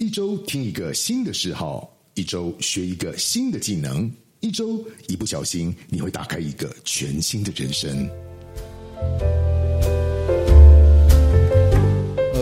[0.00, 8.08] 一周听一个新的嗜好，一周学一个新的技能，一周一不小心你会打开一个全新的人生。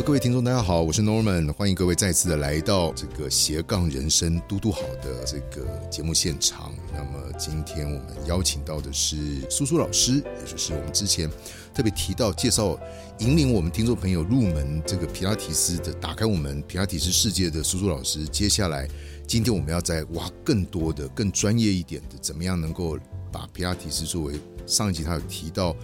[0.04, 6.72] 各位听众，大家好，我是 Norman，欢迎各位再次的来到这个斜杠人生嘟嘟好的这个节目现场。
[6.92, 9.16] 那么今天我们邀请到的是
[9.50, 11.28] 苏苏老师，也就是我们之前
[11.74, 12.78] 特别提到介绍
[13.18, 18.24] 引领我们听众朋友入门这个皮拉提斯的，打开我们皮拉提斯世界的苏苏老师。
[18.28, 18.88] 接下来
[19.26, 22.96] 今天我们要再挖更多的、更专业一点的，怎么样能够
[23.32, 25.74] 把皮拉提斯作为上一集他有提到。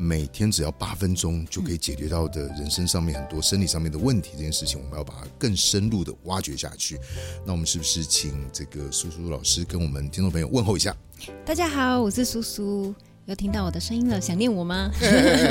[0.00, 6.98] 每天只要八分钟就可以解决到的人生上面很多生理上面的问题，这件事情我们要把它更深入的挖掘下去。
[7.44, 10.96] 那我们是不是请这个苏苏老师跟我们听众朋友问候一下？
[11.44, 12.94] 大家好，我是苏苏，
[13.26, 14.90] 有听到我的声音了，想念我吗？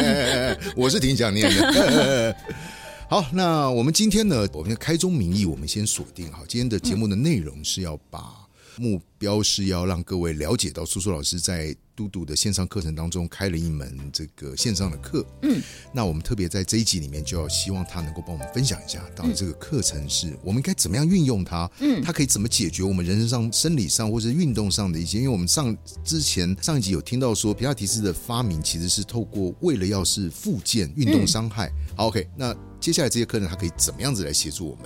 [0.75, 2.35] 我是挺想念的。
[3.07, 8.47] 好，那我们今天呢，我们开宗明义，我们先锁定好今天的节目的内容是要把
[8.77, 11.75] 目标是要让各位了解到苏苏老师在。
[11.99, 15.61] 嘟嘟的线上课程当中开了一门这个线上的课，嗯，
[15.91, 32.55] 那我们特别在这一集里面就要希望他能够帮我们分享一下，到底这个课程是我们应该怎么样运用它，嗯，它可以怎么解决我们人生上生理上或是运动上的一些，因为我们上之前上一集有听到说皮亚提斯的发明其实是透过为了要是复健运动伤害，好，OK，那。
[32.79, 34.85] 接下来这些课程，它可以怎么样子来协助我们？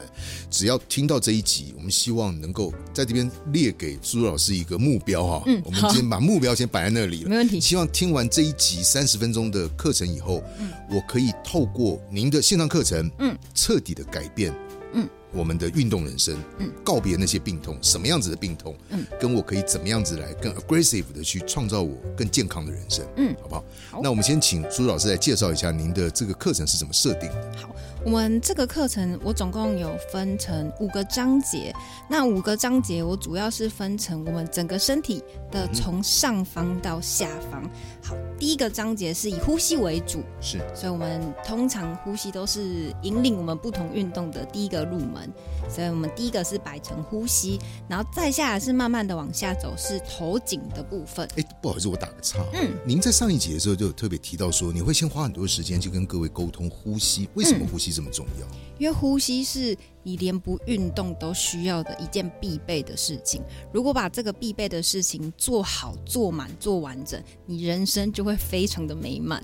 [0.50, 5.44] 只要听到这一集，我们希望能够在这边列给苏苏老师一个目标哈。
[5.48, 7.30] 嗯，我们先把目标先摆在那里了。
[7.30, 7.60] 没问题。
[7.60, 14.54] 希望听完这一集三十分钟的课程以后，嗯，我可以透过您的线上课程，嗯，彻底的改变，
[14.94, 15.06] 嗯。
[15.36, 23.66] 我们的运动人生，嗯，告别那些病痛，什么样子的病痛，嗯，跟我可以怎么样子来更 aggressive 的去创造我更健康的人生，嗯，好不好？
[24.04, 27.52] 那我们先请朱老师来介绍一下您的这个课程是怎么设定的。
[27.58, 27.76] 好，
[28.06, 31.74] 我们这个课程我总共有分成五个章节，
[32.10, 37.64] 那五个章节我主要是分成我们整个身体的从上方到下方。
[38.04, 45.32] 好，第一个章节是以呼吸为主，是，所以我们通常呼吸都是引领我们不同运动的第一个入门。
[45.70, 51.26] 所以我们第一个是摆成呼吸，然后再下来是慢慢的往下走，是头颈的部分。
[51.38, 52.40] 哎，不好意思，我打个岔。
[52.54, 58.48] 嗯，您在上一节的时候就特别提到说，你会先花很多时间去跟各位沟通呼吸，为什么呼吸这么重要？
[58.80, 63.42] 因为呼吸是你连不运动都需要的一件必备的事情。
[63.72, 69.44] 如果把这个必备的事情做好、做满、做完整，你人生就会非常的美满。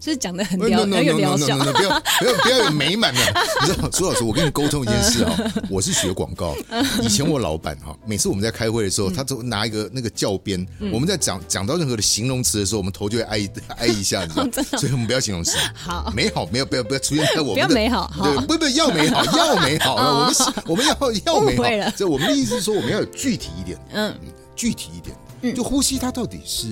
[0.00, 3.20] 就是讲的很疗很有疗效，不要不要不要有美满的。
[3.60, 5.36] 你知道，苏老师，我跟你沟通一件事啊，
[5.68, 6.56] 我是学广告，
[7.02, 16.10] 以前我老板哈，每次我们在开会的时候，他都拿一个那个教鞭，我们在讲讲到任何的形容词的时候，我们头就会挨 挨一下，你知道，所以我们不要形容词，好。
[16.16, 19.94] 美好，没有不要不要出现在我们不要美好，对，不不要美好，要美好，
[20.24, 20.34] 我们
[20.66, 24.14] 我们要要美好，所以我们的意思是说，我们要有具体一点，嗯，
[24.56, 25.00] 具体一
[25.42, 26.68] 点，就呼吸，它到底是。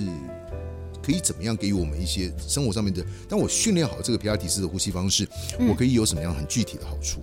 [1.09, 3.03] 可以怎么样给予我们一些生活上面的？
[3.27, 5.27] 当我训练好这个皮拉提斯的呼吸方式，
[5.67, 7.19] 我可以有什么样很具体的好处？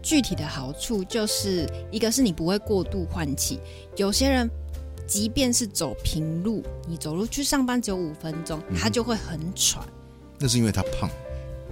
[0.00, 3.58] 具体的好处就是一个是你不会过度换气。
[3.96, 4.48] 有些人
[5.04, 9.84] 即便是走平路，你走路去上班只有五分钟，他就会很喘。
[10.38, 11.10] 那是因为他胖？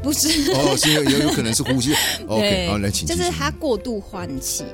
[0.02, 1.94] 不是哦，是因为有有可能是呼吸。
[2.26, 3.06] OK，好，来请。
[3.06, 4.64] 就是他过度换气。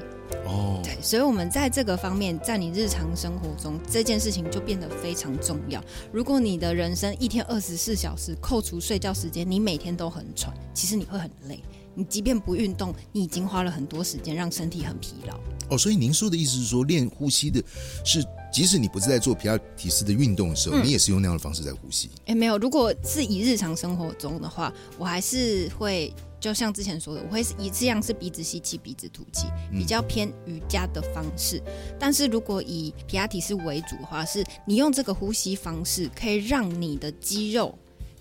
[0.46, 5.82] 哦，对，所以，我们在这个方面，在你日常生活中，这件事情就变得非常重要。
[6.12, 11.62] 如果你的人生一天二十四小时，扣除睡觉时间，你每天都很喘，其实你会很累。
[11.94, 15.36] 你即便不运动，你已经花了很多时间让身体很疲劳。
[15.70, 17.60] 哦，所以您说的意思是说，练呼吸的
[18.04, 22.08] 是，即使你不是在做皮亚提斯的运动的时候，你也是用那样的方式在呼吸？
[22.26, 26.14] 哎，没有，如果是以日常生活中的话，我还是会。
[26.40, 31.62] 就像之前说的，我会一次样是鼻子吸气、鼻子吐气，比较偏瑜伽的方式。
[31.98, 37.76] 但是如果以皮亚提斯为主的话，是你用这个呼吸方式，可以让你的肌肉。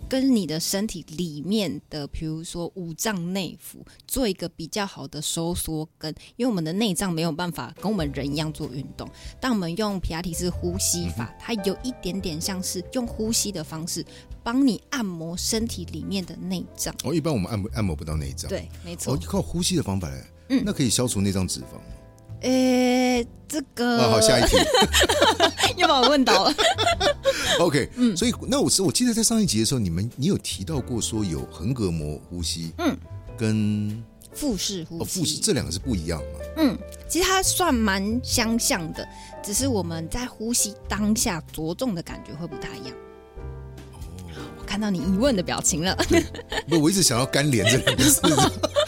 [0.09, 9.09] 跟你的身体里面的，比如说五脏内腑，做一个比较好的收缩，跟因为我们的内脏没有办法跟我们人一样做运动，
[9.39, 14.05] 但我们用皮亚提斯呼吸法，它有一点点像是用呼吸的方式
[14.43, 16.95] 帮你按摩身体里面的内脏。
[17.03, 19.13] 哦，一般我们按摩按摩不到内脏，对，没错。
[19.13, 21.79] 哦，靠呼吸的方法来，嗯，那可以消除内脏脂肪。
[22.41, 24.57] 诶，这个啊，好，下一题，
[25.77, 26.53] 又把我问倒了。
[27.59, 32.95] OK，嗯，所以那我是我记得在上一集的时候，你们你有提到过说有横膈膜呼吸，嗯，
[33.37, 34.03] 跟
[34.33, 36.39] 腹式呼吸，腹式这两个是不一样嘛？
[36.57, 36.77] 嗯，
[37.09, 39.07] 其实它算蛮相像的，
[39.43, 42.95] 只是我们在呼吸当下着重的感觉会不太一样。
[43.93, 43.97] 哦，
[44.59, 45.97] 我看到你疑问的表情了。
[46.69, 48.21] 不，我一直想要干连这两个字。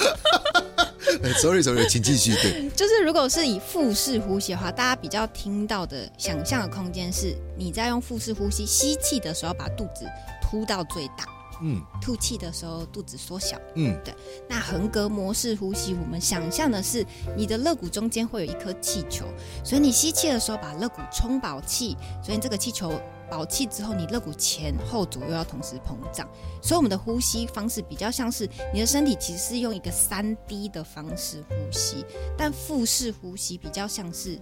[1.33, 2.33] sorry sorry，请继续。
[2.35, 10.05] 对， 就是如果是以腹式呼吸的话，大家比较听到的想象的空间是，你在用腹式呼吸吸气的时候，把肚子
[10.41, 11.25] 凸到最大，
[11.61, 13.57] 嗯吐气的时候肚子缩小。
[13.75, 14.13] 嗯对
[14.47, 17.05] 那横膈膜式呼吸，我们想象的是
[17.37, 19.25] 你的肋骨中间会有一颗气球，
[19.63, 22.99] 所以你吸气的时候把肋骨充饱气，所以这个气球
[23.29, 26.27] 保气之后，你肋骨前后左右要同时膨胀，
[26.61, 32.05] 所以我们的呼吸方式比较像是你的身体其实是用一个三 D 的方式呼吸，
[32.37, 34.39] 但腹式呼吸比较像是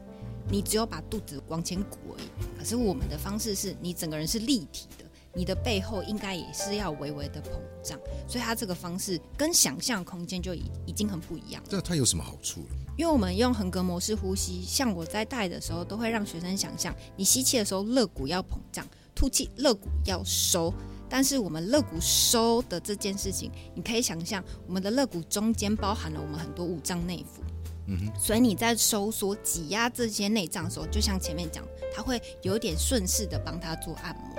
[0.49, 5.05] 你只有把肚子往前鼓而已，可是我们的方式是你整个人是立体的。
[5.37, 7.49] 你的背后应该也是要微微的膨
[7.83, 11.69] 胀，所以它这个方式跟想象空间就已已经很不一样了。
[11.69, 12.67] 这它有什么好处了？
[12.97, 20.73] 因为我们用横膈膜式呼吸，像我在带的时候，都会让学生想象，你吸气的时候肋骨要膨胀，吐气肋骨要收。
[21.07, 27.41] 但是我们肋骨收的这件事情，你可以想象，我们的肋骨中间包含了我们很多五脏内腑。
[27.85, 31.63] 嗯哼，所以你在收缩、挤压这些内脏的时候，就像前面讲，
[31.95, 34.35] 它会有点顺势的帮它做按摩。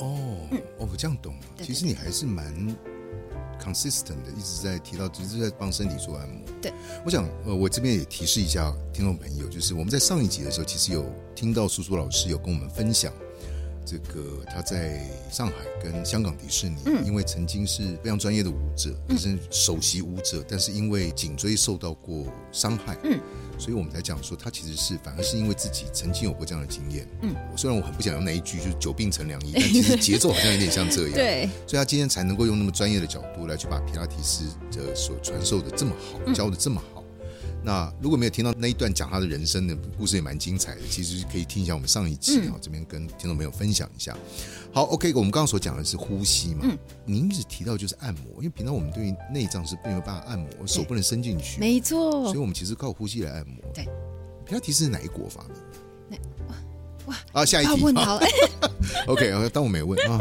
[0.00, 0.18] 哦，
[0.78, 1.40] 哦，我这样懂了。
[1.56, 2.54] 对其实你还是蛮
[3.62, 6.40] consistent 的，一直在提到，一直在帮身体做按摩。
[6.60, 6.72] 对，
[7.04, 11.04] 我想，呃，我这边也提示一下听众朋友，就是我们在上一集的时候，其实有
[11.34, 13.12] 听到苏苏老师有跟我们分享。
[13.90, 17.04] 这个他在上海跟香港迪士尼，嗯。
[17.04, 23.18] 因为曾经是非常专业的舞者，也是首席舞者，但是因为颈椎受到过伤害，嗯，
[23.58, 36.34] 所以我们才讲说他其实是反而是因为自己曾经有过这样的经验，嗯，虽然我很不想用那一句就是久病成良医， 但其实节奏好像有点像这样，，对，所以他今天才能够用那么专业的角度来去把皮拉提斯的所传授的这么好，嗯。
[36.34, 36.99] 教的这么好。
[37.62, 40.80] 那如果没有听到那一段讲他的人生的故事，也蛮精彩的。
[40.88, 44.16] 其实可以听一下我们上一集嗯啊，这边跟听众朋友分享一下。
[44.72, 53.56] 好，OK，我们刚刚所讲的是呼吸嘛，嗯您一直提到就是按摩，因为平常我们对于内脏是没有办法按摩，手不能伸进去，没错所以，我们其实靠呼吸来按摩。
[53.74, 53.84] 对，
[54.46, 56.18] 皮拉提示是哪一国发明的？
[57.06, 57.94] 哇啊，下一题。
[57.94, 58.26] 好了，
[59.08, 60.18] OK，呃当我没问 啊。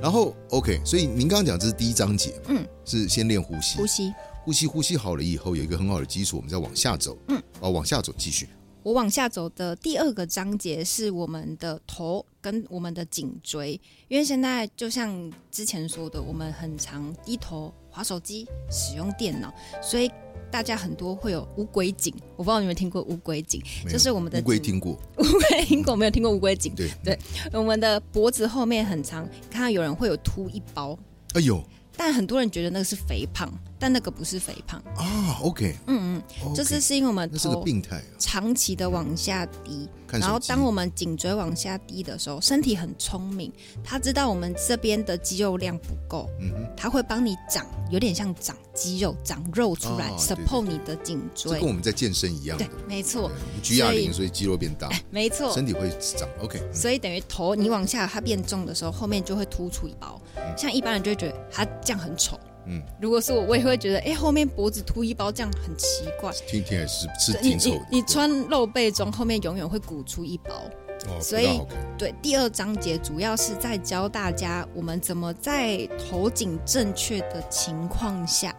[0.00, 4.12] 然后 OK，所以您刚刚讲这是第一章节嘛，嗯，是先练呼吸呼，吸。
[4.44, 8.48] 呼吸呼吸好了以后，有一个很好的基础，我们再往下走，嗯，哦，往下走继续，
[8.82, 20.10] 我往下走的第二个章节是我们的头跟我们的颈椎，因为现在就像之前说的，我们很常低头划手机、使用电脑，所以
[20.50, 22.12] 大家很多会有乌龟颈。
[22.36, 26.10] 我不知道你们听过乌龟颈，就是我们的乌龟听过，乌龟听过没有？
[26.10, 26.74] 听过乌龟颈？
[26.74, 27.16] 对对
[27.52, 30.98] 我们的脖子后面很长，看到有人会有凸一包，
[31.34, 31.62] 哎呦
[31.96, 43.52] 但很多人觉得那个是肥胖，但那个不是肥胖，啊，OK，嗯嗯就是是因为我们那是个病态啊，长期的往下低，然后当我们颈椎往下低的时候，身体很聪明，
[43.84, 51.68] 它知道我们这边的肌肉量不够，嗯哼，它会帮你长，有点像长肌肉、长肉出来、哦 support 你的颈椎这跟。
[51.68, 53.30] 我们在健身一样的对，，没错
[53.62, 55.52] 举哑铃，所以肌肉变大，没错。
[55.52, 60.20] 身体会长，OK，嗯所以等于头你往下它变重的时候，后面就会突出一包。
[60.56, 62.38] 像一般人就会觉得它这样很丑。
[62.64, 66.32] 嗯，如果是我，我也会觉得，哎、后面脖子凸一包这样很奇怪。
[66.46, 70.62] 听听还是是挺丑的，你穿露背装，后面永远会鼓出一包。
[71.08, 71.60] 哦，所以
[71.98, 78.54] 对，第二章节主要是在教大家我们怎么在头颈正确的情况下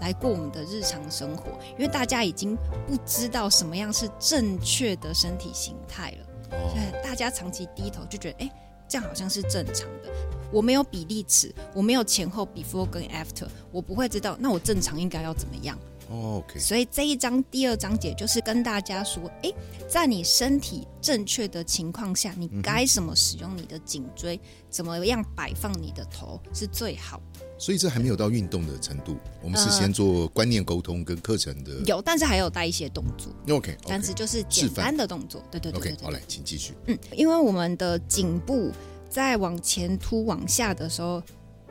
[0.00, 2.56] 来过我们的日常生活，因为大家已经
[2.86, 8.50] 不知道什么样是正确的身体形态了，哦对，大家长期低头就觉得，哎，
[8.88, 10.10] 这样好像是正常的。
[10.50, 15.78] 我没有比例尺，我没有前后 before 跟 after，我不会知道，那我正常应该要怎么样？
[16.12, 19.54] 哦，OK，所以这一章第二章节就是跟大家说，诶，
[19.88, 24.38] 在你身体正确的情况下，你该怎么使用你的颈椎，
[24.68, 27.40] 怎么样摆放你的头是最好的。
[27.58, 35.42] 所以这还没有到运动的程度，我们是呃先做观念沟通跟课程的有，但是还有带一些动作，，OK，但是就是简单的动作。
[35.50, 36.74] 对对对 OK，对对好，来，请继续。
[36.86, 38.70] 嗯，因为我们的颈部
[39.08, 41.22] 在往前凸、往下的时候，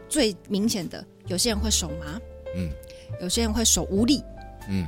[0.10, 2.20] 最明显的，有些人会手麻，
[2.56, 2.72] 嗯，
[3.22, 4.24] 有些人会手无力。
[4.68, 4.88] 嗯，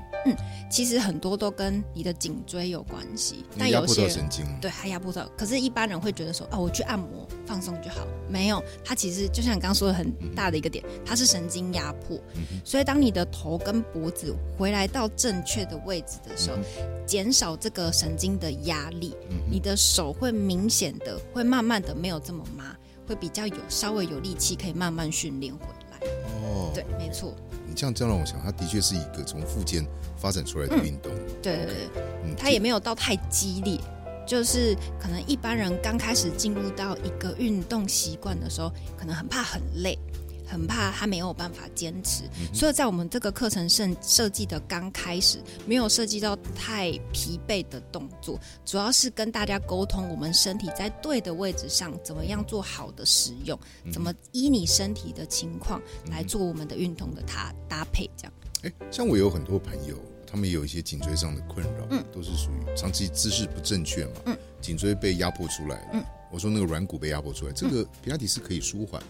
[0.70, 5.30] 其实很多都跟你的颈椎有关系，但有些人神经，对，还压迫到。
[5.38, 8.08] 可是，一般人会觉得说，哦，我去按摩放松就好。
[8.30, 12.20] 没有，它其实就像你刚刚说的很大的一个点，它是神经压迫。
[12.64, 16.58] 所以，当你的头跟脖子回来到正确的位置的时候，
[17.06, 19.16] 减少这个神经的压力，
[19.50, 22.76] 你的手会明显的，会慢慢的没有这么麻，
[23.08, 25.83] 会比较有稍微有力气，可以慢慢训练回来。
[26.26, 27.34] 哦，对，没错，
[27.68, 29.86] 你这样这样让我想，它的确是一个从附件
[30.18, 32.04] 发展出来的运动，对对对。
[32.26, 33.78] 嗯，它也没有到太激烈，
[34.26, 39.98] 就是可能一般人刚开始进入到一个运动习惯的时候，可能很怕很累，
[40.46, 42.24] 很怕他没有办法坚持。
[42.54, 53.58] 所以在我们这个课程设设计的刚开始，没有设计到太疲惫的动作，主要是跟大家沟通我们身体在对的位置上怎么样做好的使用，
[53.92, 58.34] 怎么依你身体的情况来做我们的运动的搭搭配，这样。
[58.64, 69.08] 哎，像我有很多朋友，他们有一些颈椎上的困扰，嗯，都是属于长期姿势不正确嘛，嗯，颈椎被压迫出来，嗯，我说那个软骨被压迫出来，这个皮拉提是可以舒缓吗？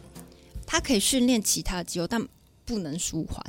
[0.73, 2.27] 它可以训练其他肌肉，但
[2.65, 3.45] 不能舒缓。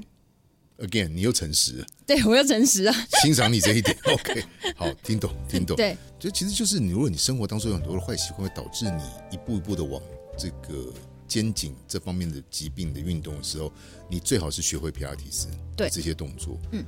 [0.77, 3.97] Again，你又诚实，对我又诚实啊，欣赏你这一点。
[4.13, 4.45] OK，
[4.77, 5.75] 好，听懂，听懂。
[5.75, 10.03] 对，就其实就是你，如果你生活当中有很多的坏习惯，会导致你一步一步的往
[10.37, 10.93] 这个
[11.27, 13.73] 肩颈这方面的疾病的运动的时候，
[14.07, 16.61] 你最好是学会皮拉提斯，对这些动作。
[16.73, 16.85] 嗯，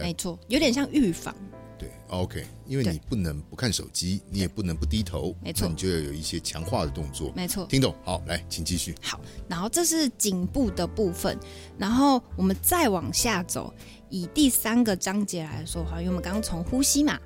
[0.00, 1.34] 没错，有点像预防。
[1.78, 7.32] 对，OK，因为你不能不看手机，你也不能不低头，没错你就要有一些强化的动作。
[7.36, 7.94] 没错，听懂？
[8.04, 8.96] 好，来，请继续。
[9.00, 11.38] 好，然后这是颈部的部分，
[11.78, 13.72] 然后我们再往下走，
[14.10, 17.16] 以第三个章节来说哈，因为我们刚刚从呼吸嘛，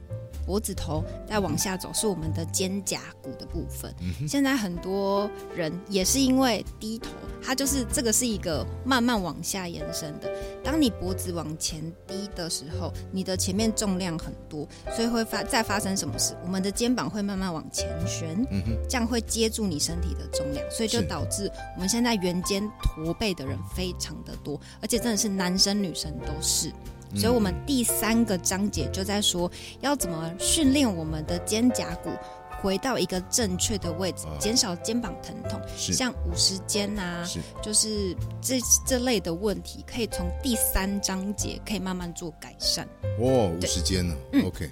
[0.47, 3.95] 脖子头再往下走是我们的肩胛骨的部分。
[4.29, 7.11] 现在很多人也是因为低头，
[7.43, 10.31] 它就是这个是一个慢慢往下延伸的。
[10.63, 16.35] 当你脖子往前低的时候，你的前面重量很多，所以会发再发生什么事？
[16.45, 18.47] 我们的肩膀会慢慢往前旋，
[18.89, 26.73] 这样会接住你身体的重量，所以就导致我们现在圆肩驼背的人非常的多，而且真的是男生女生都是。
[27.15, 29.51] 所以，我们第三个章节就在说
[29.81, 32.11] 要怎么训练我们的肩胛骨
[32.61, 42.89] 回到一个正确的位置啊，减少肩膀疼痛，是像五十肩啊，是就是这这类的问题，可以从第三章节可以慢慢做改善。
[43.19, 44.15] 哦，五对十肩呢。
[44.33, 44.71] 嗯 OK，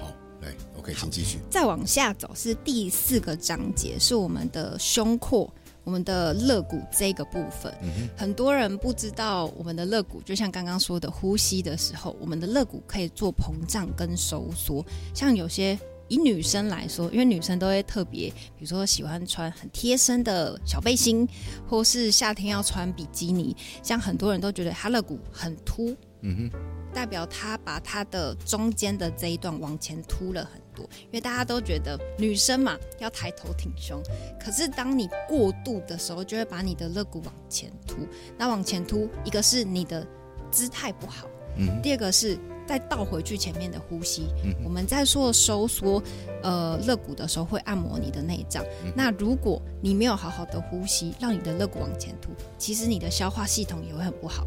[0.00, 0.06] 好，
[0.40, 1.38] 来，OK，请继续。
[1.50, 5.52] 再往下走是第四个章节，是我们的胸廓。
[5.84, 7.72] 我们的肋骨这个部分，
[8.16, 14.84] 很多人不知道我们的肋骨，就像刚刚说的，呼吸的时候，我们的肋骨可以做膨胀跟收缩。
[15.14, 21.26] 像有些以女生来说，因为女生都会特别，比如说喜欢穿很贴身的小背心，
[21.66, 26.58] 或是夏天要穿比基尼，像很多人都觉得她肋骨很凸，嗯哼，
[26.92, 34.02] 代表他把他的中间的这一段往前凸了很多，因为大家都觉得女生嘛要抬头挺胸，
[34.38, 37.96] 可是当你过度的时候，就会把你的肋骨往前凸。
[38.38, 40.06] 那往前凸，一个是你的
[40.50, 44.26] 姿态不好，嗯，第二个是再倒回去前面的呼吸。
[44.44, 46.02] 嗯我们在做收缩
[46.42, 48.64] 呃肋骨的时候，会按摩你的内脏。
[48.96, 54.46] 那如果你没有好好的呼吸，让你的肋骨往前凸，其实你的消化系统也会很不好。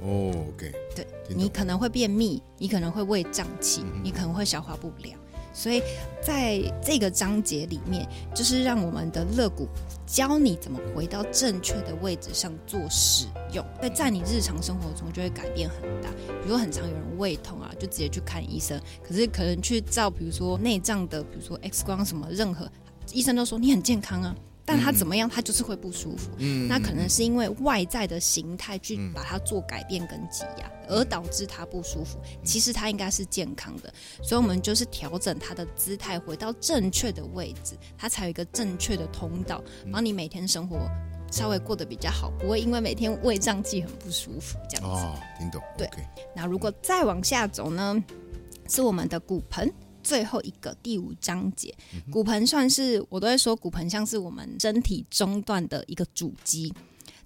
[0.00, 1.06] 哦，OK，对。
[1.28, 5.18] 你可能会便秘，你可能会胃胀气，你可能会消化不良。
[5.52, 5.82] 所以
[6.22, 9.66] 在这个章节里面，就是让我们的肋骨
[10.06, 13.64] 教你怎么回到正确的位置上做使用。
[13.80, 16.10] 在在你日常生活中就会改变很大。
[16.10, 22.70] 比如说，很常有人胃痛啊，就直接去看医生，可是可能去照，比如说内脏的，比如说 X 光什么，任何
[23.12, 24.36] 医生都说你很健康啊。
[24.66, 26.28] 但他怎么样，他就是会不舒服。
[26.38, 32.18] 嗯那可能是因为外在的形态去把它做改变跟挤压，而导致他不舒服。
[32.42, 40.78] 其实他应该是健康的，所以我们就是调整他的姿态，回到正确的位置，他才有一个正确的通道，帮你每天生活
[41.30, 45.02] 稍微过得比较好，不会因为每天胃胀气很不舒服这样子。
[45.04, 45.62] 哦，听懂。
[45.78, 45.88] 对
[46.34, 48.02] 那如果再往下走呢，
[48.68, 49.72] 是我们的骨盆。
[50.06, 51.74] 最后一个第五章节，
[52.12, 56.72] 骨盆算是我都会说，骨盆像是我们身体中段的一个主机。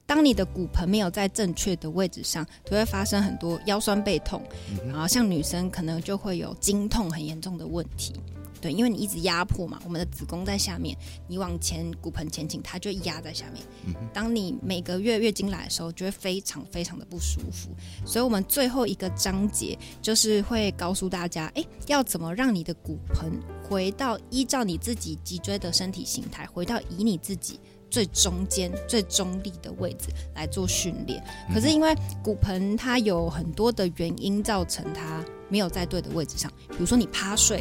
[0.07, 4.43] 当你的骨盆没有在正确的位置上，就会发生很多腰酸背痛，
[4.87, 8.15] 然后像女生可能就会有经痛很严重的问题。
[8.61, 13.65] 对，因为你一直压迫嘛，我们的子宫在下面，你往前骨盆前倾，它就压在下面。
[14.13, 17.71] 当你每个月月经来的时候，就会非常非常的不舒服。
[18.05, 27.59] 所以，我们最后一个章节就是会告诉大家，哎，要怎么让你的骨盆回到依照你自己脊椎的身体形态，回到以你自己。
[27.91, 31.21] 最中间、最中立的位置来做训练，
[31.53, 37.61] 可是因为骨盆它有很多的原因造成它没有在对的位置上，比如说你趴睡、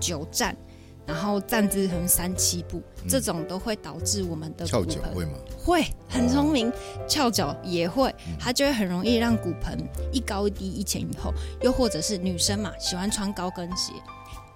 [0.00, 0.56] 久站，
[1.06, 5.32] 然后站姿可能三七步，这种都会导致我们的翘骨盆脚会吗？
[5.64, 6.72] 会很聪明，
[7.06, 9.78] 翘脚也会，它就会很容易让骨盆
[10.10, 13.92] 一高一低，一前一后，又或者是女生嘛，喜欢穿高跟鞋。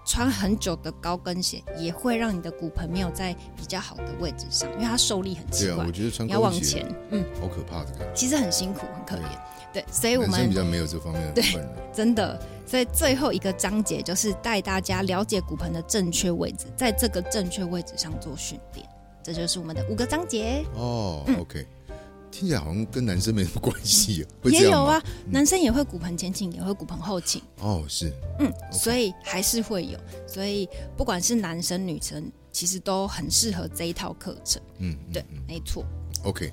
[0.06, 8.12] 穿很久的高跟鞋也会让你的骨盆没有在比较好的位置上，因为它受力很奇对啊，怪我，觉得穿高跟鞋要往前，嗯，好可怕的感觉。
[8.14, 9.30] 其实很辛苦，很可怜。
[9.74, 11.70] 对，所以我们比较没有这方面的对困扰。
[11.92, 18.88] 真的，所以最后一个章节就是带大家了解骨盆的正确位置，在这个正确位置上做训练，
[19.22, 20.64] 这就是我们的五个章节。
[20.76, 21.66] 哦嗯，OK。
[22.30, 25.00] 听起来好像跟男生没什么关系， 也有啊，
[25.30, 34.60] 男生也会骨盆前倾，也会骨盆后倾，哦，是嗯，所以还是会有，所以不管是男生女生，其实都很适合这一套课程。
[34.78, 35.84] 嗯，嗯对，没错。
[36.24, 36.52] OK，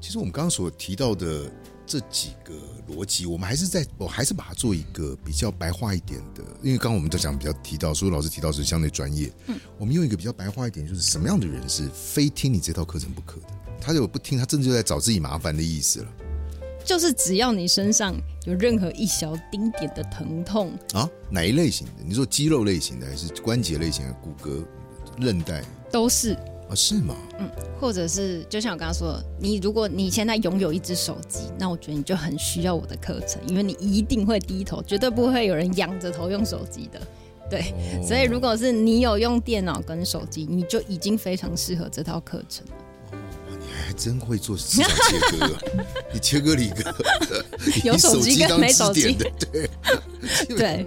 [0.00, 1.52] 其实我们刚刚所提到的
[1.86, 2.54] 这几个
[2.88, 13.46] 逻辑，我们还是在，我还是把它做一个比较白话一点的，因为刚刚我们在讲比较提到，所有老师提到是相对专业，嗯，我们用一个比较白话一点，就是什么样的人是非听你这套课程不可的？
[13.80, 16.08] 他如果不听，他真的就在找自己麻烦的意思了
[16.84, 18.14] 就是只要你身上
[18.44, 21.08] 有任何一小丁点的疼痛，啊！
[21.30, 21.92] 哪一类型的？
[22.06, 24.12] 你说肌肉类型的，还是关节类型的？
[24.14, 24.62] 骨骼、
[25.18, 26.36] 韧带都是，
[26.74, 26.76] 啊？
[26.76, 27.16] 是吗？
[27.38, 27.48] 嗯
[27.80, 37.00] 或者是就像我刚刚说的，你如果你现在拥有一只手机，那我觉得你就很需要我的课程，因为你一定会低头，绝对不会有人仰着头用手机的。
[37.50, 42.72] 对，哦所以如果是你有用电脑跟手机，你就已经非常适合这套课程了。
[43.50, 45.60] 你还真会做市场切割啊！
[46.12, 46.94] 你切割了一个
[47.84, 49.68] 有手手机跟没手机的，对
[50.56, 50.86] 对，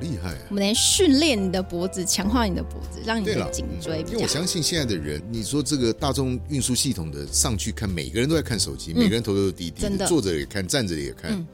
[0.00, 0.38] 厉害啊！
[0.48, 4.16] 我们连训练你的脖子，强化你的脖子，让你的颈椎因。
[4.16, 11.32] 为我相信现在的人，你说这个大众运输系统的上去看，每个人都在看手机，每个人头都是低低嗯真的坐着也看，站着也看。
[11.32, 11.46] 嗯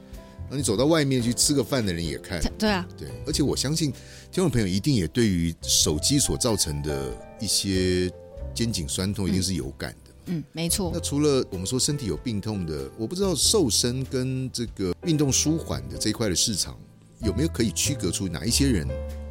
[0.47, 3.91] 然后你走到外面去吃个饭的人也看，对啊，对，而且我相信
[4.31, 8.11] 听众朋友一定也对于手机所造成的一些
[8.53, 10.11] 肩颈酸痛一定是有感的。
[10.27, 16.77] 嗯，没错那，除了我们说身体有病痛的，我不知道瘦身跟这个运动舒缓的这一块的市场
[17.21, 18.87] 有没有可以区隔出哪一些人？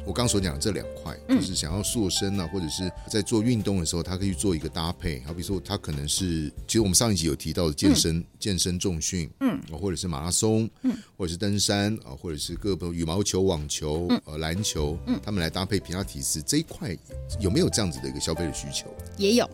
[0.07, 1.39] 我刚刚所讲的这两块，嗯。
[1.39, 5.19] 就是想要塑身啊，或者是在做运动的时候，他可以做一个搭配。
[5.21, 16.95] 好比说，他可能是，其实我们上一集有提到的健身、健身重训，嗯，或者是马拉松，嗯，或者是登山啊，或者是各个羽毛球、网球、呃篮球，嗯，他们来搭配皮拉提斯这一块，
[17.39, 18.85] 有没有这样子的一个消费的需求？
[19.17, 19.49] 也有，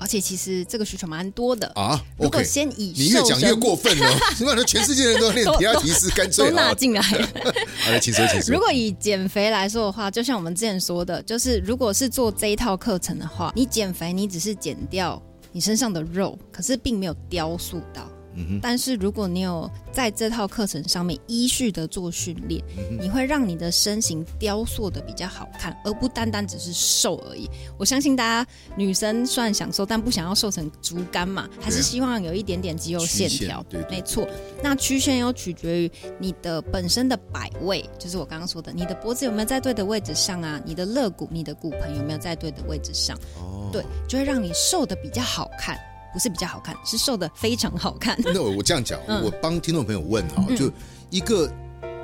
[0.00, 1.70] 而且其实这个需求蛮多的。
[1.76, 4.06] 嗯啊如果先以你越讲越过分哦！
[4.36, 6.74] 起码全世界人都要练都皮拉提斯，干脆都纳。
[6.74, 7.00] 进来。
[7.84, 8.54] 好的，请说，请说。
[8.54, 18.08] 如果以减肥来说的话，就像我们之前说的，就是如果是做这一套课程的话，你减肥你只是减掉你身上的肉，可是并没有雕塑到。
[18.36, 27.48] 嗯但是如果你有在这套课程上面依序的做训练，嗯你会让你的身形雕塑的比较好看，而不单单只是瘦而已。
[27.78, 33.64] 我相信大家女生虽然想瘦，但不想要瘦成竹竿嘛，还是希望有一点点肌肉线条。
[33.68, 34.28] 对对没错。
[34.62, 40.60] 那曲线又取决于你的本身的摆位，就是我刚刚说的，你的脖子有没有在对的位置上啊？
[40.64, 43.16] 你的肋骨、你的骨盆有没有在对的位置上？
[43.38, 45.78] 哦，对，就会让你瘦的比较好看，
[46.16, 48.18] 不是比较好看，是瘦的非常好看。
[48.24, 50.72] 那我我这样讲，嗯我帮听众朋友问哈，就
[51.10, 51.46] 一个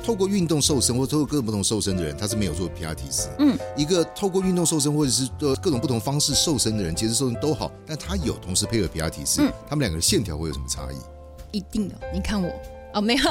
[0.05, 3.31] 透过运动瘦身或透过各种不同瘦身的人，他是没有做皮亚提斯。
[3.39, 11.57] 嗯，一个透过运动瘦身或者是呃各种不同方式瘦身的人，其实瘦身都好，但他有同时配合皮亚提斯，嗯他们两个的线条会有什么差异？
[11.57, 12.53] 一定有，你看我
[12.93, 13.23] 哦，没有，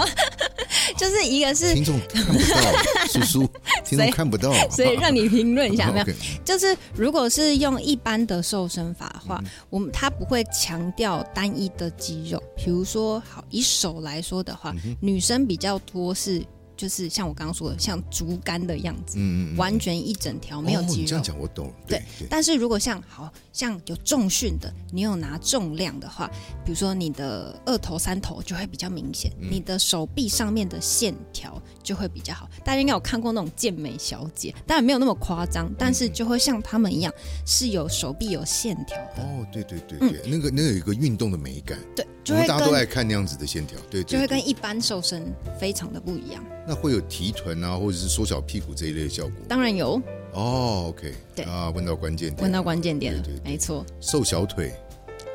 [0.97, 3.49] 就是一个是，听众看不到，叔叔，
[3.85, 6.05] 听众看不到，所以让你评论一下， 没有？
[6.43, 9.49] 就是如果是用一般的瘦身法的话，嗯。
[9.69, 16.43] 我们它不会强调单一的肌肉，比如说，好以手来说的嗯话，女生比较多是
[16.81, 21.03] 就是像我刚刚说的，像竹竿的样子，嗯嗯嗯，完全一整条没有肌肉。
[21.03, 21.23] 哦这样。
[21.23, 26.27] 讲我懂了，对对，但是如果像好像有重训的，你有拿重量的话，
[26.65, 29.47] 比如说你的二头、三头就会比较明显，嗯。
[29.51, 32.49] 你的手臂上面的线条就会比较好。
[32.63, 37.13] 大家应该有看过那种健美小姐，当然没有那么夸张，但是就会像她们一样
[37.45, 46.41] 是有手臂有线条的，哦，对对对对，那个那个有一个运动的美感，对，我就会们大家都爱看那样子的线条，对对，对就会跟一般瘦身非常的不一样。
[46.65, 49.33] 那会有提臀啊，或者是缩小屁股这一类的效果。
[49.49, 50.01] 当然有，
[50.31, 53.85] 哦，OK，对啊，问到关键点，问到关键点了对对，对没错。
[53.99, 54.73] 瘦小腿、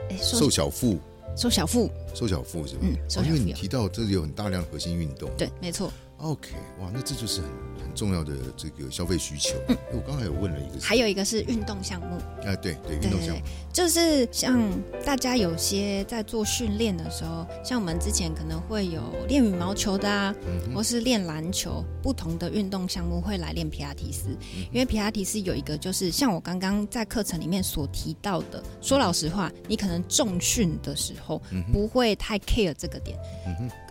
[0.08, 0.98] 哎，瘦瘦小腹、
[1.36, 2.80] 瘦小腹，瘦小腹是吧？
[2.84, 5.28] 嗯瘦小腹哦因为你提到这里有很大量的核心运动。
[5.36, 5.92] 对，没错。
[6.18, 9.54] OK，哇，那这就是很很重要的这个消费需求。
[9.68, 9.76] 嗯。
[9.92, 13.42] 我刚才有问了一个是，还有一个是运动项目，啊，对对，运动项目。
[13.42, 14.60] 对，就是像
[15.04, 24.28] 大家有些在做训练的时候，像我们之前可能会有练羽毛球的啊，嗯或是练篮球，不同的运动项目会来练皮亚提斯。
[24.72, 31.40] 因为皮亚提斯有一个就是像我刚刚在课程里面所提到的，说老实话，你可能重训的时候
[31.72, 33.18] 不会太 care 这个点。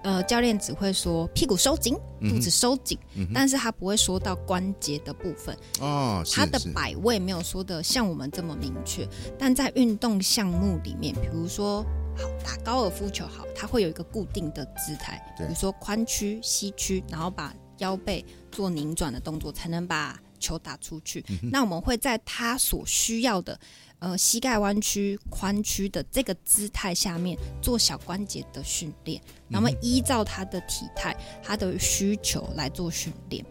[0.05, 2.95] 呃，教练只会说屁股收紧，肚子收紧，
[3.33, 5.57] 但是他不会说到关节的部分。
[5.81, 11.81] 啊，是它的是摆位没有说的像我们这么明确，但在运动项目里面，比如说
[12.15, 21.23] 好打高尔夫球好，它会有一个固定的姿态，比如说髋屈、膝屈，然后把腰背做拧转的动作，才能把球打出去。
[21.29, 23.59] 嗯那我们会在他所需要的
[23.99, 33.43] 呃膝盖弯曲、髋曲的这个姿态下面做小关节的训练，那么依照他的体态、他的需求来做训练。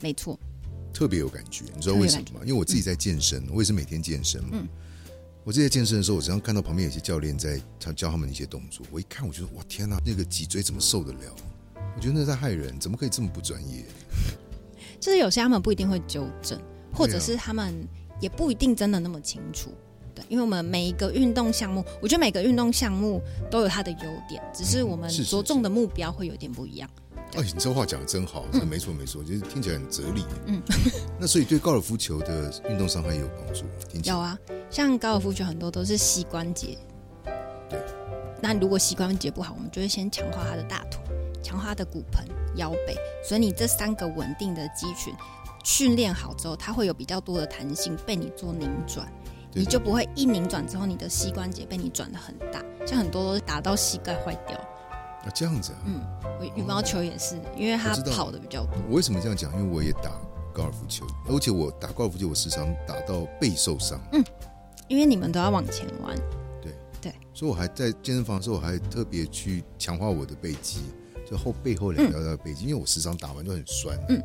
[0.00, 0.38] 没错，
[0.92, 2.40] 特别有感觉，你知道为什么吗？
[2.42, 4.50] 因为我自己在健身，我也是每天健身嘛。
[4.52, 4.68] 嗯
[5.44, 11.34] 我自己在健身的时候，我常常看到旁边有些教练在他教他们一些动作，我一看，我觉得哇天哪，那个脊椎怎么受得了？
[11.96, 13.84] 我觉得那在害人，怎么可以这么不专业？
[15.02, 16.56] 就是有些他们不一定会纠正，
[16.94, 17.74] 或者是他们
[18.20, 19.72] 也不一定真的那么清楚。
[20.14, 26.88] 对，因为我们每一个运动项目，我觉得每个运动项目都有它的优点，只是我们着重的目标会有点不一样。
[27.34, 30.24] 哎，你这话讲的真好，这没错没错，就是听起来很哲理。
[30.46, 30.62] 嗯，
[31.18, 34.38] 那所以对高尔夫球的运动伤害也有帮助，听起来有啊，
[34.70, 36.78] 像高尔夫球很多都是膝关节。
[37.68, 37.80] 对。
[38.40, 41.00] 那如果膝关节不好，我们就会先强化他的大腿，
[41.42, 42.96] 强化他的骨盆、腰背。
[43.24, 45.14] 所以你这三个稳定的肌群
[45.64, 49.06] 训练好之后，它会有比较多的弹性被你做拧转，
[49.50, 54.56] 对你就不会一拧转之后，你的膝关节被你转的很大，像很多都是打到膝盖坏掉。
[54.56, 55.78] 啊这样子啊。
[55.86, 56.00] 嗯，
[56.40, 58.74] 我羽毛球也是，因为它我知道跑的比较多。
[58.88, 59.52] 我为什么这样讲？
[59.52, 60.10] 因为我也打
[60.52, 64.00] 高尔夫球，而且我打高尔夫球，我时常打到背受伤。
[64.12, 64.24] 嗯
[64.88, 66.14] 因为你们都要往前弯，
[66.60, 70.82] 对对所以我还在健身房的时候，我还特别去强化我的背肌，
[71.32, 73.98] 就后背后两条的背肌，因为我时常打完就很酸。
[74.10, 74.22] 嗯，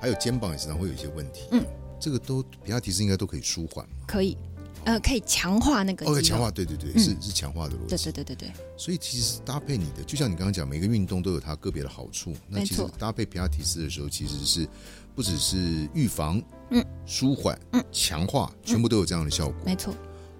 [0.00, 1.44] 还有肩膀也时常会有一些问题。
[1.52, 1.64] 嗯，
[2.00, 3.94] 这个都皮亚提斯应该都可以舒缓嘛。
[4.04, 4.36] 可以，
[4.84, 8.10] 呃，可以强化那个肌 OK，强化，对对对，嗯是是强化的逻对辑。
[8.10, 12.34] 对对对对，所以其实搭配你的，就像你刚刚讲，每个运动都有它个别的好处。
[12.48, 14.68] 那其实搭配皮亚提斯的时候，其实是
[15.14, 19.54] 不只是预防、嗯、舒缓、嗯、强化，全部都有这样的效果。
[19.64, 19.94] 没错。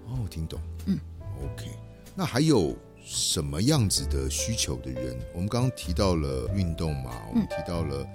[0.07, 0.59] 哦，我听懂。
[0.87, 0.99] 嗯
[1.37, 1.69] ，OK。
[2.13, 5.17] 那还有什么样子的需求的人？
[5.33, 8.05] 我们刚刚提到了运动嘛，我们提到了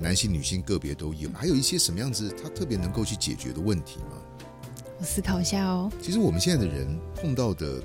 [0.00, 4.18] 男性、女性个别都有，还有一些什么样子他特别能够去解决的问题吗？
[4.98, 5.90] 我思考一下哦。
[6.00, 7.82] 其实我们现在的人碰到的，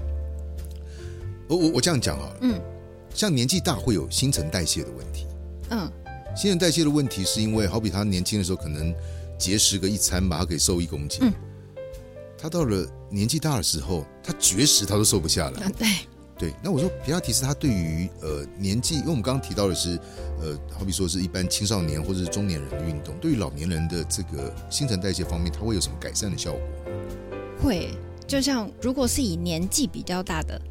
[1.47, 2.62] 我我我这样讲好了，嗯
[3.13, 5.25] 像年纪大会有新陈代谢的问题。
[5.71, 5.91] 嗯，
[6.36, 8.93] 新陈代谢的问题是因为，好比他年轻的时候可能
[9.38, 11.19] 节食个一餐吧，他可以瘦一公斤。
[11.23, 11.34] 嗯
[12.41, 15.63] 他到了年纪大的时候，他绝食他都瘦不下来。
[15.63, 15.88] 啊对，
[16.39, 19.99] 对，那我说皮亚提斯，他对于呃年纪，因为我们刚刚提到的是，
[20.41, 26.62] 呃，好比说是一般青少年或者是中年人的运动，对于老年人的这个新陈代谢方面，它会有什么改善的效果？
[27.62, 27.89] 会。
[28.25, 30.62] 就像如果是以年纪比较大的，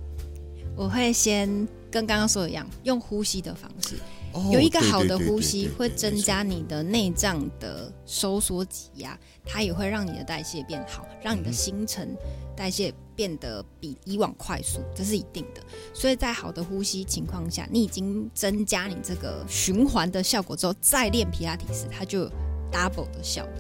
[0.77, 1.49] 我会先
[1.91, 3.97] 跟刚刚说的一样，用呼吸的方式，
[4.33, 12.17] 哦有一个好的呼吸会增加你的内脏的收缩挤压，它也会让你的代谢变好，让你的新陈
[12.57, 15.61] 代谢变得比以往快速，这是一定的。
[15.93, 22.31] 所以在好的呼吸情况下，你已经增加你这个循环的效果之后，再练皮拉提斯，它就有
[22.71, 23.55] double 的效果。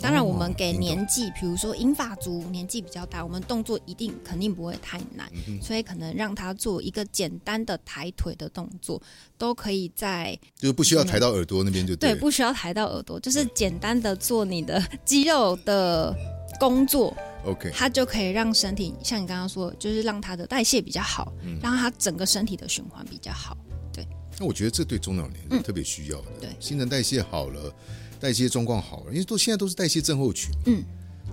[0.00, 9.02] 当然，哦我们给年纪，比如说银发族年纪比较大，我们动作一定肯定不会太难，嗯所以可能让他做一个简单的抬腿的动作，
[9.36, 16.14] 都可以在就是不需要抬到耳朵那边就对，不需要抬到耳朵，就是简单的做你的 肌肉的
[16.58, 23.56] 工作，OK，它就可以让身体像你刚刚说，就是让它的代谢比较好，嗯让它整个身体的循环比较好。
[23.92, 24.06] 对
[24.38, 26.26] 那我觉得这对中老年人特别需要的。
[26.34, 27.72] 嗯对新陈代谢好了，
[28.20, 30.50] 代谢状况好了，因为都现在都是代谢症候群。
[30.66, 30.82] 嗯，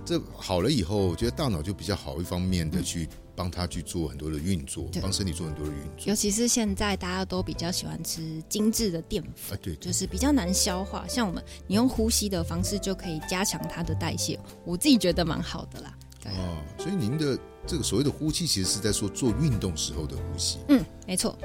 [0.04, 6.06] 这好了以后，我觉得大脑就比较好，一方面的去帮他去做很多的运作，帮身体做很多的运作。
[6.06, 9.56] 尤其是现在大家都比较喜欢吃精致的淀粉。
[9.56, 15.96] 啊，对，对就是比较难消化，像我们你用呼吸的方式就可以加强它的代谢，我自己觉得蛮好的啦。
[16.20, 20.58] 对，哦，所以您的这个所谓的呼吸，其实是在说做运动时候的呼吸。
[20.68, 21.36] 嗯，没错，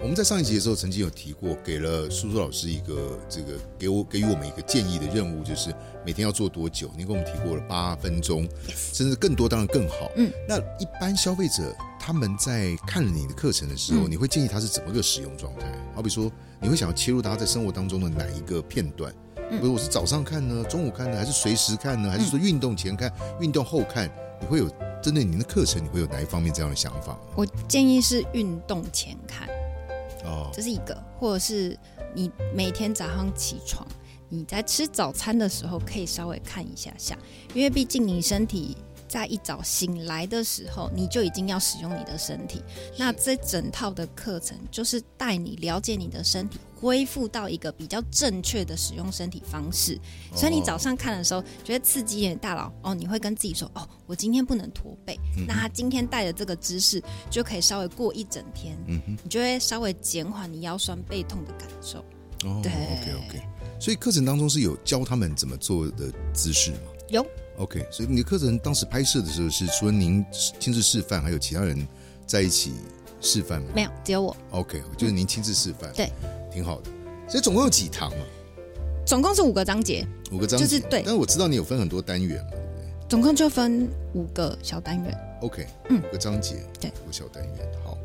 [0.00, 5.74] 我们在上一集的时候曾经有提过，给了苏苏老师一个这个给我给予我们一个建议的任务，就是
[6.06, 6.88] 每天要做多久？
[6.96, 10.08] 您跟我们提过了八分钟，甚至更多，当然更好。
[10.14, 15.66] 嗯，那一般消费者他们在看了你的课程的时候，嗯你会建议他是怎么个使用状态？
[15.96, 16.30] 好比说，
[16.60, 19.12] 你会想要切入他在生活当中的哪一个片段？
[19.50, 22.08] 嗯比如我是早上看呢，中午看呢，还是随时看呢？
[22.08, 24.08] 还是说运动前看、运动后看？
[24.40, 24.70] 你会有
[25.02, 27.18] 针对您的课程，你会有哪一方面这样的想法呢？
[27.34, 29.48] 我建议是运动前看，
[30.24, 31.78] 哦，这是一个，或者是
[32.14, 33.86] 你每天早上起床，
[34.28, 37.16] 你在吃早餐的时候可以稍微看一下下，
[37.54, 38.76] 因为毕竟你身体
[39.08, 42.62] 在一早醒来的时候，你就已经要使用你的身体。
[42.96, 49.98] 那这整套的课程就是带你了解你的身体，恢复到一个比较正确的使用身体方式。
[50.34, 55.18] 所以你早上看的时候，觉得刺激你的大脑哦，你会跟自己说哦，我今天不能驼背。
[55.46, 59.18] 那他今天带的这个姿势就可以稍微过一整天，嗯哼。
[59.24, 61.98] 你就会稍微减缓你腰酸背痛的感受。
[62.44, 63.42] 哦对，OK OK，
[63.80, 67.26] 所所以课程当中是有教他们怎么做的姿势吗有
[67.58, 70.24] ？OK，所以你的课程当时拍摄的时候是除了您
[70.58, 71.86] 亲自示范，还有其他人
[72.26, 72.72] 在一起
[73.20, 73.68] 示范吗？
[73.74, 73.90] 没有？
[74.04, 74.36] 只有我。
[74.50, 76.10] OK，就是您亲自示范，对，
[76.50, 76.90] 挺好的。
[77.28, 78.24] 所以总共有几堂啊？
[79.04, 85.18] 总共是五个章节，五个章节，就是对但是我知道你有分很多单元嘛对不对总共就分五个小单元。
[85.40, 87.54] ，OK，嗯五个章节，对五个小单元。
[87.82, 87.96] 好，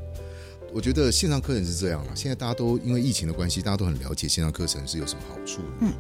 [0.74, 2.16] 我觉得线上课程是这样了。
[2.16, 5.62] 现在大家都因为疫情的关系，大家都很了解线上课程是有什么好处。
[5.82, 5.92] 嗯，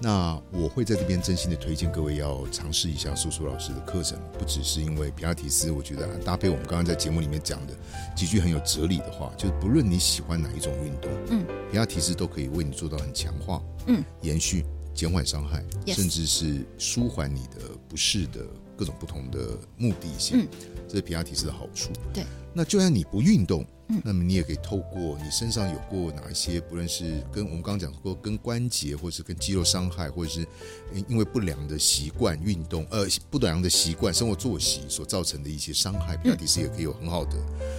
[0.00, 7.74] 那我会在这边真心的推荐各位要尝试一下苏苏老师的课程，不只是因为皮亚提斯，我觉得搭配我们刚刚在节目里面讲的
[8.14, 20.48] 几句很有哲理的话，就是不论你喜欢哪一种运动，嗯，皮拉提斯都可以为你做到很强化，嗯，延续、减缓伤害甚至是舒缓你的不适的各种不同的目的性，嗯。
[20.88, 21.90] 这是皮亚提斯的好处。
[22.14, 30.46] 对，那就算你不运动，嗯那么你也可以透过你身上有过哪一些，不论是跟我们刚刚讲过跟关节，或是跟肌肉伤害，或者是
[31.08, 37.36] 因为不良的习惯运动，呃，不良的习惯生活作息所造成的一些伤害，皮拉提斯也可以有很好的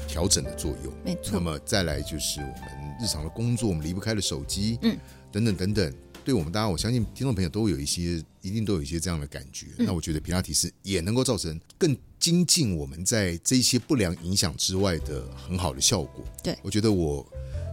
[0.08, 0.94] 调整的作用。
[1.04, 4.98] 没错那么再来就是我们日常的工作，我们离不开的手机，嗯，
[5.32, 5.94] 等等等等。
[6.24, 9.68] 对我们大家，我相信听众朋友都有一些，一定都有一些这样的感觉。
[9.78, 11.96] 嗯那我觉得皮拉提斯也能够造成更
[12.28, 16.26] 精进我们在这些不良影响之外的很好的效果。
[16.44, 17.26] 对我觉得我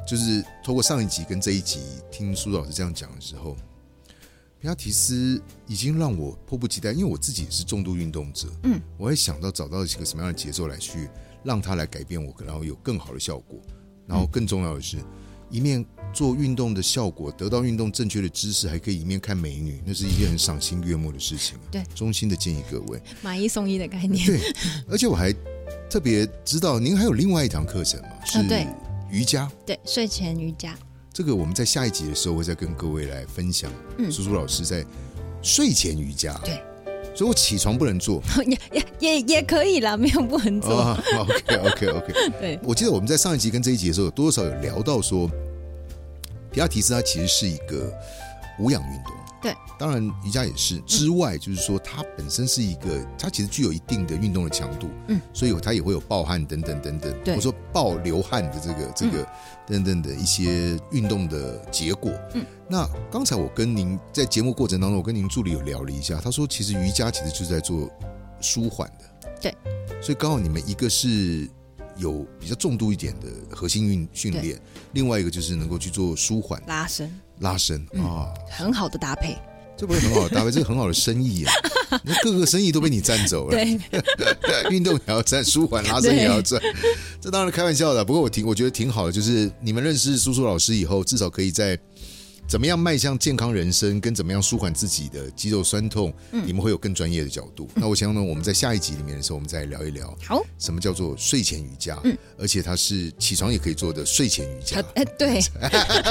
[0.06, 3.56] 就是透过上一集跟这一集听苏老师这样讲的时候，
[4.60, 11.08] 皮亚提斯已经让我迫不及待，因为我自己也是重度运动者，嗯，我会想到找到一个什么样的节奏来去
[11.42, 13.60] 让它来改变我，然后有更好的效果。
[14.06, 14.98] 然后更重要的是，
[15.50, 15.84] 一面
[16.14, 21.58] 做运动的效果，得到运动正确的知识，还可以一面看美女，那是一件很赏心悦目的事情。
[21.70, 23.02] 对，衷心的建议各位。
[23.20, 24.24] 买一送一的概念。
[24.24, 24.40] 对，
[24.88, 25.34] 而且我还
[25.90, 28.66] 特别知道您还有另外一堂课程嘛，是啊对
[29.10, 29.50] 瑜伽。
[29.66, 30.74] 对，睡前瑜伽。
[31.12, 33.70] 这个我们在下一集的时候会再跟各位来分享。
[33.98, 34.84] 嗯苏苏老师在
[35.42, 36.40] 睡前瑜伽。
[36.44, 36.60] 对，
[37.14, 38.22] 所以我起床不能做。
[38.44, 40.70] 也也也也可以啦，没有不能做。
[40.70, 42.12] 哦，OK OK OK。
[42.40, 45.30] 对，我记得我们在上一集跟这一集的时候，有多少有聊到说，
[46.54, 47.92] 皮拉提斯它其实是一个
[48.60, 49.12] 无氧运动。
[49.42, 50.78] 对，当然瑜伽也是。
[50.86, 54.88] 之外，就是说它本身是一个，它其实具有一定的运动的强度。
[55.08, 57.12] 嗯，所以它也会有暴汗等等等等。
[57.24, 59.26] 对我说暴流汗的这个这个
[59.66, 62.12] 等等的一些运动的结果。
[62.34, 67.90] 嗯，那刚才我跟您在节目过程当中，我跟您助理有聊了一下，他说其实瑜伽其实就是在做
[68.40, 69.28] 舒缓的。
[69.42, 69.54] 对，
[70.00, 71.46] 所以刚好你们一个是
[71.96, 74.60] 有比较重度一点的核心运训练，
[74.92, 76.62] 另外一个就是能够去做舒缓。
[76.66, 78.04] 拉伸，拉伸嗯。
[78.04, 79.36] 啊，很好的搭配。
[79.76, 81.52] 这不是很好的搭配，这是很好的生意啊！
[82.04, 86.60] 那各个生意都被你占走了，对， 运动也要占， 舒缓拉伸也要占，
[87.20, 88.04] 这当然开玩笑的。
[88.04, 91.76] 不过我挺我觉得挺好的，就是你们认识苏苏老师以后，至少可以在
[92.46, 96.46] 怎么样迈向健康人生，跟怎么样舒缓自己的肌肉酸痛，嗯。
[96.46, 97.68] 你们会有更专业的角度。
[97.74, 102.16] 那我想呢，我们在下一集里面的时候，我们再聊一聊好，什么叫做睡前瑜伽，嗯。
[102.38, 104.76] 而且它是起床也可以做的睡前瑜伽。
[104.94, 105.02] 呃。
[105.02, 105.40] 哎，对，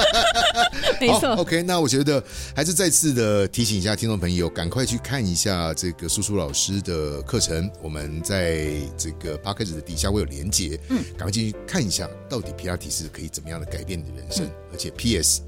[0.99, 2.21] 没错，，OK，那我觉得
[2.55, 7.69] 还是再次的提醒一下听众朋友，赶快去看一下这个苏苏老师的课程。
[7.81, 14.31] 我们在这个 p a c k a g e 的底下会有连结，嗯，赶快进去看一下，到底皮拉提是可以怎么样的改变你的人嗯。
[14.35, 15.41] 生，而且 PS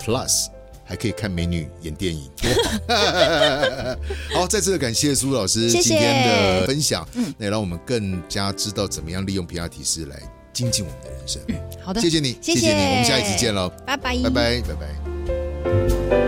[0.00, 0.46] Plus
[0.84, 2.30] 还可以看美女演电影。
[4.34, 7.32] 好，再次的感谢苏老师今天的分享，嗯。
[7.38, 10.20] 那也让我们更加知道怎么样利用皮拉提示来
[10.52, 11.40] 精进我们的人生。
[11.82, 12.60] 好的，谢谢你，谢谢。
[12.60, 16.23] 谢你，我们下一次见喽，拜拜，拜拜，拜拜。